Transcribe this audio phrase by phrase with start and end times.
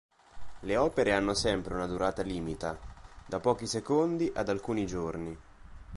[0.61, 2.75] Le opere hanno sempre una durata limita,
[3.27, 5.37] da pochi secondi ad alcuni giorni.